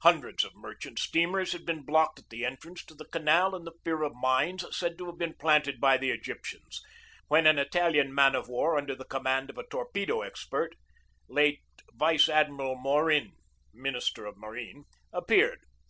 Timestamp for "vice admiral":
11.92-12.76